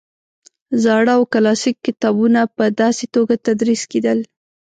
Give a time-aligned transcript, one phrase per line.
[0.83, 4.19] زاړه او کلاسیک کتابونه په داسې توګه تدریس کېدل.